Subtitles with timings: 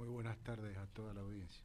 [0.00, 1.62] Muy buenas tardes a toda la audiencia.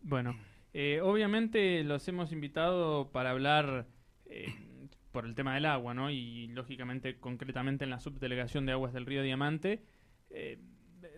[0.00, 0.36] Bueno,
[0.74, 3.86] eh, obviamente los hemos invitado para hablar
[4.24, 4.52] eh,
[5.12, 6.10] por el tema del agua, ¿no?
[6.10, 9.84] Y lógicamente, concretamente en la subdelegación de aguas del río Diamante.
[10.28, 10.58] Eh,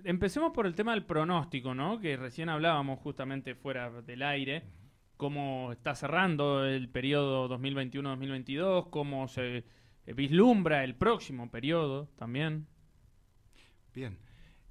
[0.04, 1.98] empecemos por el tema del pronóstico, ¿no?
[1.98, 4.64] Que recién hablábamos justamente fuera del aire,
[5.16, 9.64] cómo está cerrando el periodo 2021-2022, cómo se
[10.04, 12.66] vislumbra el próximo periodo también.
[13.94, 14.18] Bien,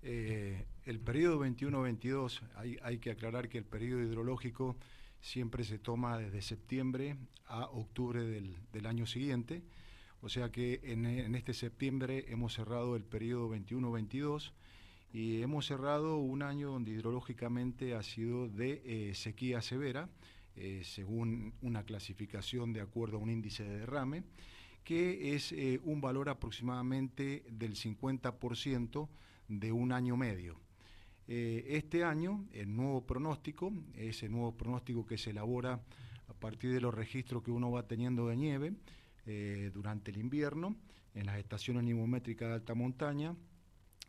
[0.04, 2.42] eh, el periodo 21-22,
[2.84, 4.76] hay, que aclarar que el periodo hidrológico
[5.22, 9.64] siempre se toma desde septiembre a octubre del, año siguiente,
[10.22, 14.52] o sea que en, en, este septiembre hemos cerrado el periodo 21-22
[15.14, 20.10] y hemos cerrado un año donde hidrológicamente ha sido de eh, sequía severa,
[20.58, 24.24] eh, según una clasificación de acuerdo a un índice de derrame,
[24.84, 29.08] que es eh, un valor aproximadamente del 50%
[29.48, 30.60] de un año medio.
[31.34, 35.80] Eh, este año, el nuevo pronóstico, ese nuevo pronóstico que se elabora
[36.28, 38.74] a partir de los registros que uno va teniendo de nieve
[39.26, 40.76] eh, durante el invierno,
[41.16, 43.34] en las estaciones nivométricas de alta montaña,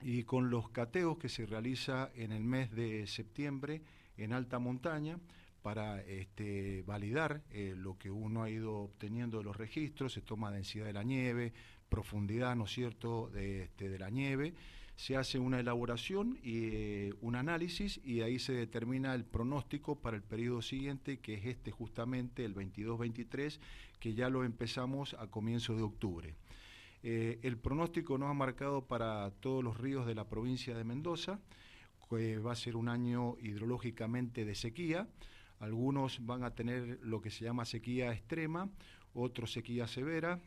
[0.02, 3.82] y con los cateos que se realiza en el mes de septiembre
[4.16, 5.20] en alta montaña,
[5.62, 10.50] para este, validar eh, lo que uno ha ido obteniendo de los registros, se toma
[10.50, 11.52] densidad de la nieve,
[11.88, 14.54] profundidad, ¿no cierto?, este, de la nieve,
[15.02, 20.16] se hace una elaboración y eh, un análisis y ahí se determina el pronóstico para
[20.16, 23.58] el periodo siguiente, que es este justamente, el 22-23,
[23.98, 26.36] que ya lo empezamos a comienzo de octubre.
[27.02, 31.40] Eh, el pronóstico nos ha marcado para todos los ríos de la provincia de Mendoza,
[32.08, 35.08] que va a ser un año hidrológicamente de sequía,
[35.58, 38.70] algunos van a tener lo que se llama sequía extrema,
[39.14, 40.38] otros sequía severa,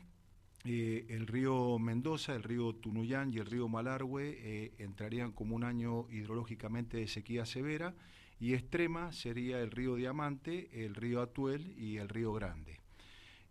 [0.68, 5.62] eh, el río Mendoza, el río Tunuyán y el río Malargüe eh, entrarían como un
[5.62, 7.94] año hidrológicamente de sequía severa
[8.40, 12.80] y extrema sería el río Diamante, el río Atuel y el río Grande.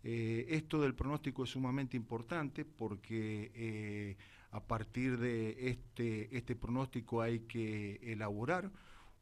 [0.04, 4.16] Eh, esto del pronóstico es sumamente importante porque
[4.50, 8.70] a partir de este, este pronóstico hay que elaborar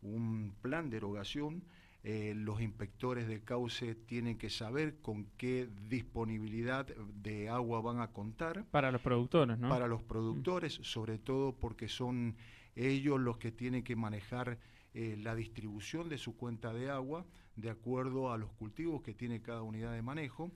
[0.03, 1.63] un plan de erogación
[2.07, 8.09] eh, los inspectores de cauce tienen que saber con qué disponibilidad de agua van a
[8.09, 8.67] contar.
[8.71, 9.71] Para los productores, ¿no?
[9.71, 12.37] Para los productores, sobre todo porque son
[12.77, 14.59] ellos los que tienen que manejar
[14.93, 17.25] eh, la distribución de su cuenta de agua
[17.57, 20.51] de acuerdo a los cultivos que tiene cada unidad de manejo.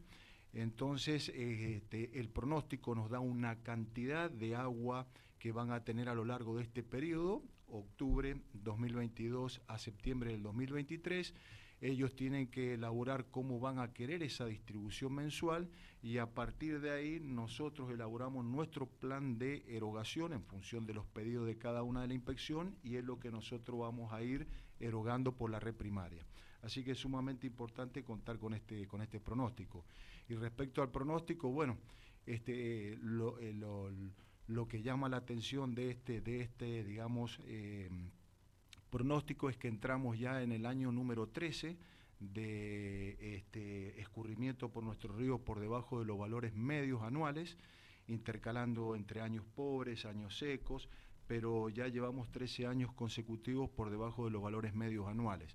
[0.52, 5.06] Entonces, este, el pronóstico nos da una cantidad de agua
[5.38, 10.42] que van a tener a lo largo de este periodo, octubre 2022 a septiembre del
[10.42, 11.34] 2023.
[11.80, 15.70] Ellos tienen que elaborar cómo van a querer esa distribución mensual
[16.02, 21.06] y a partir de ahí nosotros elaboramos nuestro plan de erogación en función de los
[21.06, 24.48] pedidos de cada una de la inspección y es lo que nosotros vamos a ir
[24.80, 26.26] erogando por la red primaria.
[26.68, 29.84] Así que es sumamente importante contar con este, con este pronóstico.
[30.28, 31.78] Y respecto al pronóstico, bueno,
[32.26, 33.90] este, lo, eh, lo
[34.48, 37.90] lo que llama la atención de este, de este digamos, eh,
[38.90, 41.76] pronóstico es que entramos ya en el año número 13
[42.18, 47.58] de este escurrimiento por nuestro río por debajo de los valores medios anuales,
[48.08, 50.88] intercalando entre años pobres, años secos,
[51.26, 55.54] pero ya llevamos 13 años consecutivos por debajo de los valores medios anuales,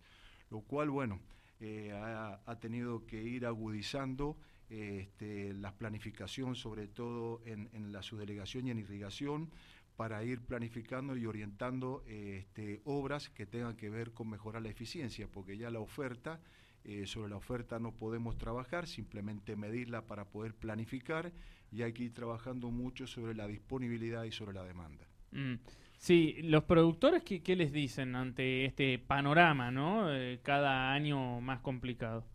[0.54, 1.20] lo cual, bueno,
[1.60, 4.38] eh, ha, tenido que ir agudizando
[4.70, 9.50] este, la planificación, sobre todo en, la subdelegación y en irrigación,
[9.96, 15.28] para ir planificando y orientando este, obras que tengan que ver con mejorar la eficiencia,
[15.28, 16.40] porque ya la oferta,
[16.84, 21.34] eh, sobre la oferta no podemos trabajar, simplemente medirla para poder planificar
[21.72, 25.08] y hay que ir trabajando mucho sobre la disponibilidad y sobre la demanda.
[25.32, 25.56] Mm.
[26.04, 30.14] Sí, los productores, ¿qué, ¿qué, les dicen ante este panorama, ¿no?
[30.14, 32.26] Eh, cada año más complicado.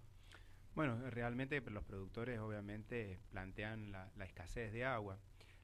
[0.74, 5.18] Bueno, realmente los productores obviamente plantean la, escasez de agua.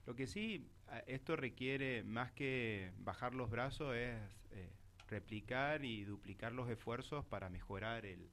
[0.04, 0.68] Lo que sí,
[1.06, 4.18] esto requiere más que bajar los brazos, es
[4.50, 4.68] eh,
[5.08, 8.28] replicar y duplicar los esfuerzos para mejorar el,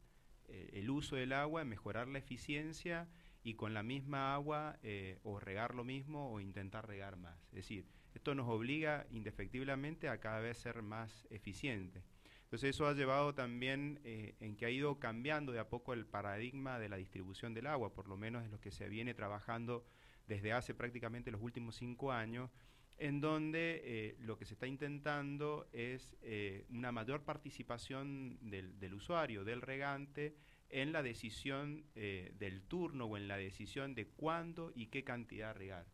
[0.90, 3.07] uso del agua, mejorar la eficiencia
[3.42, 7.40] y con la misma agua eh, o regar lo mismo o intentar regar más.
[7.51, 7.86] Es decir,
[8.22, 12.04] esto nos obliga indefectiblemente a cada vez ser más eficientes.
[12.44, 16.06] Entonces eso ha llevado también eh, en que ha ido cambiando de a poco el
[16.06, 19.84] paradigma de la distribución del agua, por lo menos es lo que se viene trabajando
[20.28, 22.52] desde hace prácticamente los últimos cinco años,
[23.00, 28.94] en donde eh, lo que se está intentando es eh, una mayor participación del, del,
[28.94, 30.36] usuario, del regante,
[30.70, 35.88] en la decisión del turno o en la decisión de cuándo y qué cantidad regar.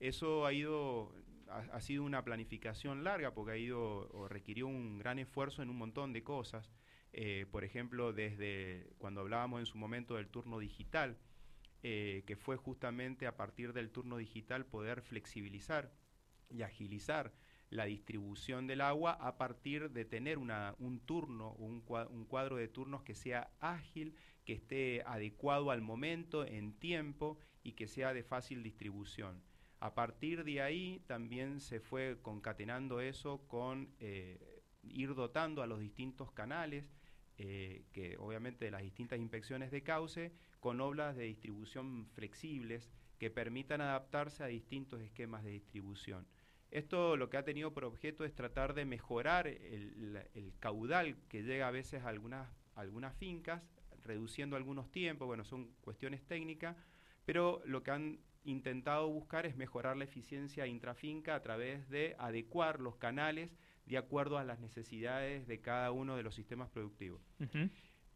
[0.00, 1.14] Eso ha ido
[1.50, 5.76] ha, sido una planificación larga porque ha ido o requirió un gran esfuerzo en un
[5.76, 6.70] montón de cosas.
[7.12, 11.18] Eh, por ejemplo, desde cuando hablábamos en su momento del turno digital,
[11.82, 15.92] eh, que fue justamente a partir del turno digital poder flexibilizar
[16.48, 17.32] y agilizar
[17.70, 22.68] la distribución del agua a partir de tener una, un turno, un, un cuadro de
[22.68, 24.14] turnos que sea ágil,
[24.44, 29.42] que esté adecuado al momento, en tiempo y que sea de fácil distribución.
[29.80, 35.80] A partir de ahí también se fue concatenando eso con eh, ir dotando a los
[35.80, 36.84] distintos canales,
[37.38, 43.80] eh, que obviamente las distintas inspecciones de cauce, con obras de distribución flexibles que permitan
[43.80, 46.26] adaptarse a distintos esquemas de distribución.
[46.70, 51.66] Esto lo que ha tenido por objeto es tratar de mejorar el, caudal que llega
[51.66, 53.62] a veces a algunas, algunas fincas,
[54.04, 56.76] reduciendo algunos tiempos, bueno, son cuestiones técnicas,
[57.24, 62.80] pero lo que han intentado buscar es mejorar la eficiencia intrafinca a través de adecuar
[62.80, 63.56] los canales
[63.86, 67.20] de acuerdo a las necesidades de cada uno de los sistemas productivos.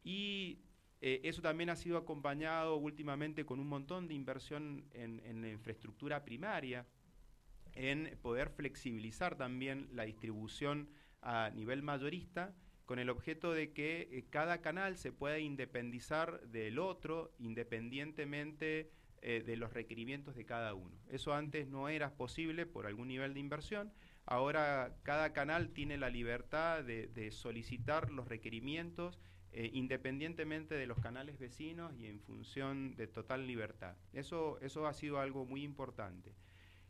[0.03, 0.61] Y
[1.01, 5.51] eh, eso también ha sido acompañado últimamente con un montón de inversión en, en la
[5.51, 6.87] infraestructura primaria,
[7.73, 10.89] en poder flexibilizar también la distribución
[11.23, 12.55] a nivel mayorista
[12.85, 18.91] con el objeto de que eh, cada canal se pueda independizar del otro independientemente
[19.27, 20.95] eh, de los requerimientos de cada uno.
[21.09, 23.91] Eso antes no era posible por algún nivel de inversión.
[24.27, 29.19] Ahora cada canal tiene la libertad de, solicitar los requerimientos
[29.53, 33.97] eh, independientemente de los canales vecinos y en función de total libertad.
[34.13, 36.35] Eso, eso ha sido algo muy importante.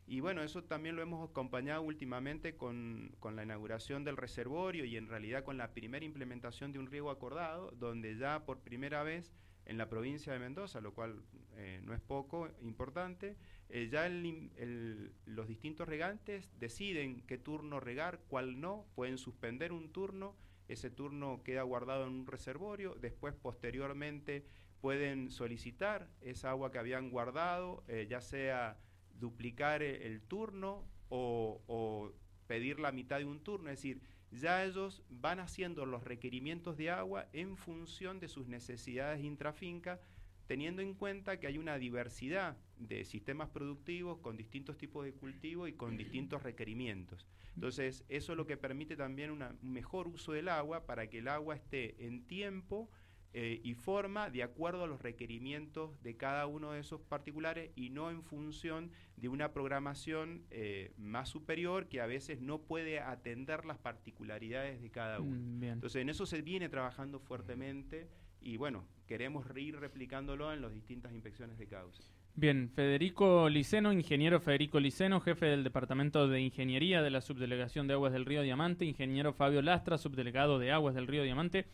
[0.05, 4.97] Y bueno, eso también lo hemos acompañado últimamente con, con, la inauguración del reservorio y
[4.97, 9.31] en realidad con la primera implementación de un riego acordado, donde ya por primera vez
[9.65, 11.21] en la provincia de Mendoza, lo cual
[11.57, 13.35] eh, no es poco, importante,
[13.69, 20.35] eh, ya los distintos regantes deciden qué turno regar, cuál no, pueden suspender un turno,
[20.67, 24.45] ese turno queda guardado en un reservorio, después posteriormente
[24.81, 28.77] pueden solicitar esa agua que habían guardado, eh, ya sea
[29.19, 32.11] duplicar el, turno o, o
[32.47, 34.01] pedir la mitad de un turno, es decir,
[34.35, 39.99] ya ellos van haciendo los requerimientos de agua en función de sus necesidades intrafinca,
[40.47, 45.67] teniendo en cuenta que hay una diversidad de sistemas productivos con distintos tipos de cultivo
[45.67, 47.25] y con distintos requerimientos.
[47.55, 51.27] Entonces, eso es lo que permite también un mejor uso del agua para que el
[51.27, 52.89] agua esté en tiempo
[53.37, 57.89] eh, y forma de acuerdo a los requerimientos de cada uno de esos particulares y
[57.89, 63.65] no en función de una programación eh, más superior que a veces no puede atender
[63.65, 65.35] las particularidades de cada uno.
[65.37, 68.07] Mm, Entonces en eso se viene trabajando fuertemente
[68.39, 72.03] y bueno, queremos ir replicándolo en las distintas inspecciones de cauce.
[72.35, 77.95] Bien, Federico Liceno, ingeniero Federico Liceno, jefe del Departamento de Ingeniería de la Subdelegación de
[77.95, 81.65] Aguas del Río Diamante, ingeniero Fabio Lastra, subdelegado de Aguas del Río Diamante.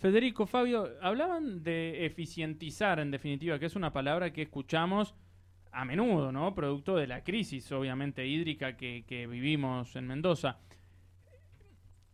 [0.00, 5.14] Federico, Fabio, hablaban de eficientizar, en definitiva, que es una palabra que escuchamos
[5.72, 6.54] a menudo, ¿no?
[6.54, 10.56] Producto de la crisis, obviamente, hídrica que, vivimos en Mendoza.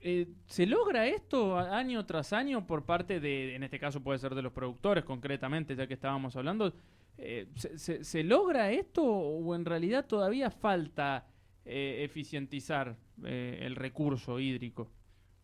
[0.00, 4.34] Eh, ¿Se logra esto año tras año por parte de, en este caso puede ser
[4.34, 6.74] de los productores concretamente, ya que estábamos hablando?
[7.18, 11.28] Eh, se, logra esto o en realidad todavía falta
[11.64, 14.90] eh, eficientizar el recurso hídrico?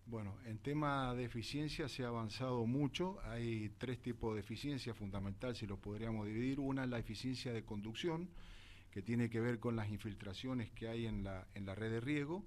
[0.06, 3.18] Bueno, en tema de eficiencia se ha avanzado mucho.
[3.24, 6.60] Hay tres tipos de eficiencia fundamental, si los podríamos dividir.
[6.60, 8.28] Una es la eficiencia de conducción,
[8.90, 12.00] que tiene que ver con las infiltraciones que hay en la, en la red de
[12.00, 12.44] riego.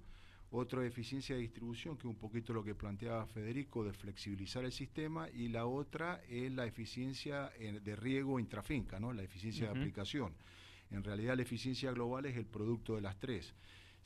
[0.50, 4.72] Otra eficiencia de distribución, que es un poquito lo que planteaba Federico, de flexibilizar el
[4.72, 5.28] sistema.
[5.30, 9.12] Y la otra es la eficiencia de riego intrafinca, ¿no?
[9.12, 10.34] la eficiencia de aplicación.
[10.90, 13.54] En realidad la eficiencia global es el producto de las tres.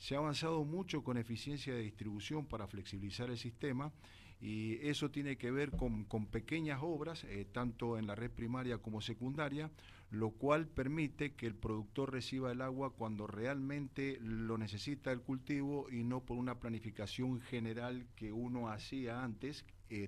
[0.01, 3.93] Se ha avanzado mucho con eficiencia de distribución para flexibilizar el sistema
[4.39, 9.01] y eso tiene que ver con, pequeñas obras, eh, tanto en la red primaria como
[9.01, 9.69] secundaria,
[10.09, 15.87] lo cual permite que el productor reciba el agua cuando realmente lo necesita el cultivo
[15.91, 19.65] y no por una planificación general que uno hacía antes,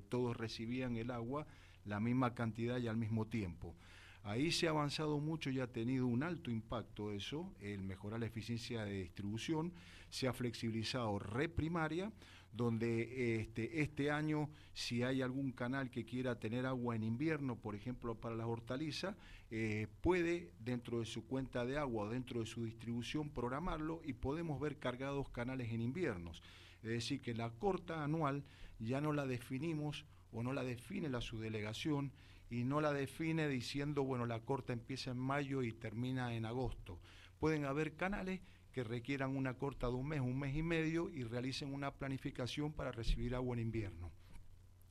[0.09, 1.45] todos recibían el agua
[1.85, 3.75] la misma cantidad y al mismo tiempo.
[4.23, 8.25] Ahí se ha avanzado mucho y ha tenido un alto impacto eso, el mejorar la
[8.25, 9.73] eficiencia de distribución,
[10.09, 12.11] se ha flexibilizado red primaria,
[12.53, 17.75] donde este, este año si hay algún canal que quiera tener agua en invierno, por
[17.75, 19.15] ejemplo para las hortalizas,
[19.51, 24.13] eh, puede dentro de su cuenta de agua o dentro de su distribución programarlo y
[24.13, 26.41] podemos ver cargados canales en inviernos.
[26.81, 28.43] Es decir, que la corta anual
[28.79, 32.11] ya no la definimos o no la define la subdelegación,
[32.53, 36.99] y no la define diciendo, bueno, la corta empieza en mayo y termina en agosto.
[37.39, 38.41] Pueden haber canales
[38.71, 42.71] que requieran una corta de un mes, un mes y medio y realicen una planificación
[42.71, 44.11] para recibir agua en invierno.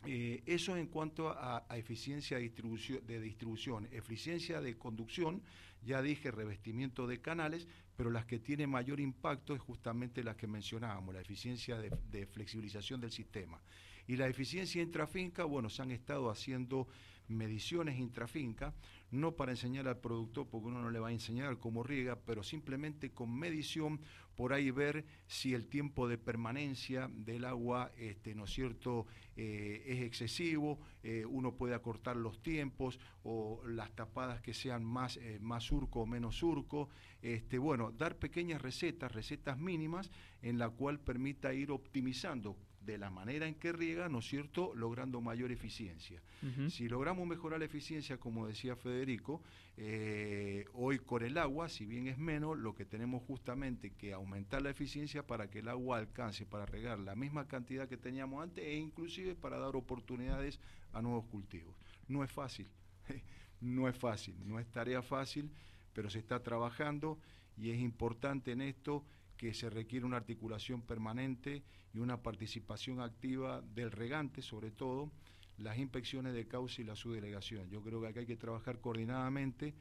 [0.05, 5.41] Eh, eso en cuanto a, eficiencia de distribución, de distribución, eficiencia de conducción,
[5.85, 10.49] ya dije revestimiento de canales, pero las que tienen mayor impacto es justamente las que
[10.49, 13.63] mencionábamos, la eficiencia de flexibilización del sistema.
[14.07, 16.89] Y la eficiencia intrafinca, bueno, se han estado haciendo
[17.29, 18.75] mediciones intrafinca,
[19.11, 22.43] no para enseñar al productor, porque uno no le va a enseñar cómo riega, pero
[22.43, 24.01] simplemente con medición,
[24.35, 29.07] por ahí ver si el tiempo de permanencia del agua, este, ¿no es cierto?,
[29.37, 35.17] eh, es excesivo, eh, uno puede acortar los tiempos o las tapadas que sean más,
[35.19, 36.89] eh, más surco o menos surco,
[37.21, 43.11] este, bueno, dar pequeñas recetas, recetas mínimas, en la cual permita ir optimizando de la
[43.11, 46.21] manera en que riega, ¿no es cierto?, logrando mayor eficiencia.
[46.69, 49.41] Si logramos mejorar la eficiencia, como decía Federico,
[49.77, 54.63] eh, hoy con el agua, si bien es menos, lo que tenemos justamente que aumentar
[54.63, 58.65] la eficiencia para que el agua alcance para regar la misma cantidad que teníamos antes
[58.65, 60.59] e inclusive para dar oportunidades
[60.93, 61.75] a nuevos cultivos.
[62.09, 62.67] No es fácil,
[63.61, 65.51] no es fácil, no es tarea fácil,
[65.93, 67.19] pero se está trabajando
[67.57, 69.05] y es importante en esto
[69.43, 75.11] que se requiere una articulación permanente y una participación activa del regante, sobre todo,
[75.59, 77.69] las inspecciones de causa y la subdelegación.
[77.69, 79.75] Yo creo que acá hay que trabajar coordinadamente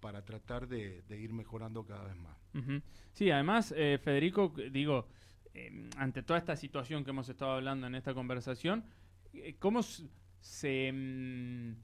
[0.00, 2.38] para tratar de, ir mejorando cada vez más.
[3.12, 5.06] Sí, además, eh, Federico, digo,
[5.52, 8.82] em, ante toda esta situación que hemos estado hablando en esta conversación,
[9.34, 11.76] eh, ¿cómo se, em,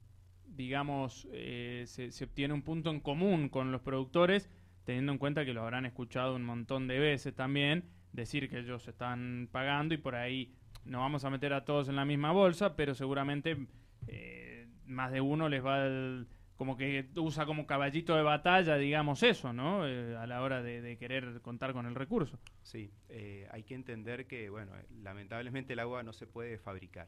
[0.47, 4.49] digamos, eh, se obtiene un punto en común con los productores?
[4.89, 8.87] Teniendo en cuenta que lo habrán escuchado un montón de veces también, decir que ellos
[8.87, 12.75] están pagando y por ahí no vamos a meter a todos en la misma bolsa,
[12.75, 13.67] pero seguramente
[14.07, 19.53] eh, más de uno les va como que usa como caballito de batalla, digamos eso,
[19.53, 19.87] ¿no?
[19.87, 22.39] Eh, a la hora de, querer contar con el recurso.
[22.63, 24.71] Sí, eh, hay que entender que, bueno,
[25.03, 27.07] lamentablemente el agua no se puede fabricar.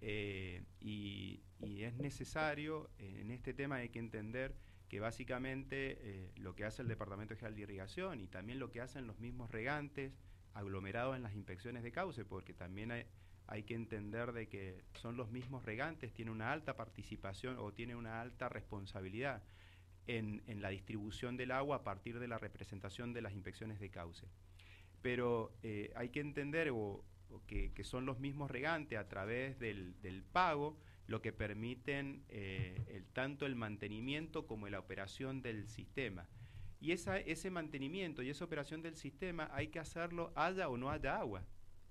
[0.00, 4.54] y, es necesario, en este tema hay que entender
[4.92, 8.82] que básicamente eh, lo que hace el Departamento General de Irrigación y también lo que
[8.82, 10.12] hacen los mismos regantes
[10.52, 12.92] aglomerados en las inspecciones de cauce, porque también
[13.46, 17.96] hay, que entender de que son los mismos regantes, tienen una alta participación o tienen
[17.96, 19.42] una alta responsabilidad
[20.06, 24.26] en, la distribución del agua a partir de la representación de las inspecciones de cauce.
[25.00, 26.70] Pero eh, hay que entender
[27.46, 33.06] que, son los mismos regantes a través del, del pago, lo que permiten eh, el,
[33.06, 36.28] tanto el mantenimiento como la operación del sistema.
[36.80, 41.16] Y ese mantenimiento y esa operación del sistema hay que hacerlo haya o no haya
[41.16, 41.46] agua,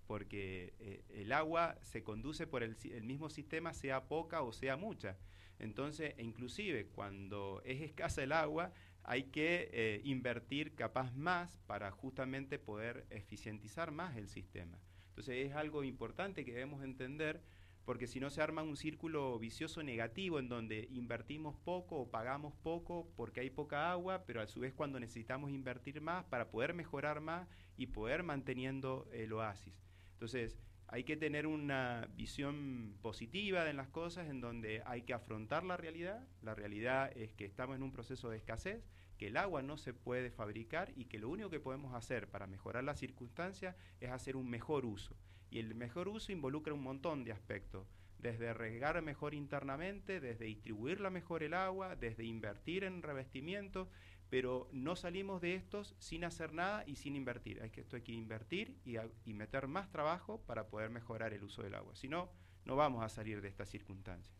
[0.06, 5.18] porque eh, el agua se conduce por el, mismo sistema, sea poca o sea mucha.
[5.60, 11.90] Entonces, e inclusive cuando es escasa el agua, hay que eh, invertir capaz más para
[11.92, 14.78] justamente poder eficientizar más el sistema.
[15.10, 17.42] Entonces, es algo importante que debemos entender
[17.86, 22.54] porque si no se arma un círculo vicioso negativo en donde invertimos poco o pagamos
[22.64, 26.74] poco porque hay poca agua, pero a su vez cuando necesitamos invertir más para poder
[26.74, 27.48] mejorar más
[27.78, 29.74] y poder manteniendo el oasis.
[30.14, 35.64] Entonces, hay que tener una visión positiva de las cosas en donde hay que afrontar
[35.64, 36.28] la realidad.
[36.42, 38.84] La realidad es que estamos en un proceso de escasez,
[39.22, 42.48] que el agua no se puede fabricar y que lo único que podemos hacer para
[42.48, 45.16] mejorar las circunstancias es hacer un mejor uso.
[45.52, 47.86] Y el mejor uso involucra un montón de aspectos,
[48.18, 53.92] desde regar mejor internamente, desde distribuirla mejor el agua, desde invertir en revestimiento,
[54.32, 57.62] pero no salimos de estos sin hacer nada y sin invertir.
[57.62, 61.44] Hay que, esto hay que invertir y, y meter más trabajo para poder mejorar el
[61.44, 61.96] uso del agua.
[61.96, 62.32] Si no,
[62.66, 64.34] no vamos a salir de esta circunstancia.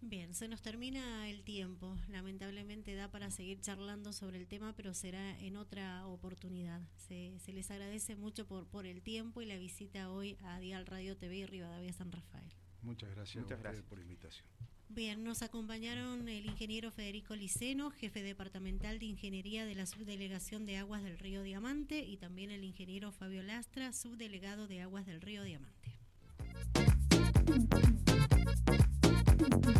[0.00, 1.96] Bien, se nos termina el tiempo.
[2.08, 6.80] Lamentablemente da para seguir charlando sobre el tema, pero será en otra oportunidad.
[6.96, 11.16] Se, les agradece mucho por, por el tiempo y la visita hoy a Dial Radio
[11.16, 12.52] TV y Rivadavia San Rafael.
[12.82, 13.84] Muchas gracias, Muchas gracias.
[13.84, 14.46] por la invitación.
[14.90, 20.78] Bien, nos acompañaron el ingeniero Federico Liceno, jefe departamental de Ingeniería de la Subdelegación de
[20.78, 25.42] Aguas del Río Diamante, y también el ingeniero Fabio Lastra, subdelegado de Aguas del Río
[25.42, 25.97] Diamante.